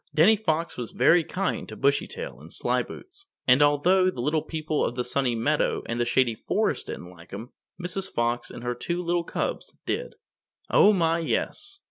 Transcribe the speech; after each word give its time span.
Danny 0.15 0.35
Fox 0.35 0.77
was 0.77 0.93
very 0.93 1.23
kind 1.23 1.69
to 1.69 1.75
Bushytail 1.75 2.39
and 2.41 2.49
Slyboots, 2.49 3.25
and 3.47 3.61
although 3.61 4.09
the 4.09 4.19
Little 4.19 4.41
People 4.41 4.83
of 4.83 4.95
the 4.95 5.03
Sunny 5.03 5.35
Meadow 5.35 5.83
and 5.85 5.99
the 5.99 6.05
Shady 6.07 6.33
Forest 6.33 6.87
didn't 6.87 7.11
like 7.11 7.29
him, 7.29 7.51
Mrs. 7.79 8.11
Fox 8.11 8.49
and 8.49 8.63
her 8.63 8.73
two 8.73 9.03
little 9.03 9.23
cubs 9.23 9.77
did. 9.85 10.15
Oh 10.71 10.91
my, 10.91 11.19
yes! 11.19 11.77